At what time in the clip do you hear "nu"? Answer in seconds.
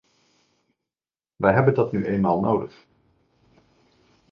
1.91-2.05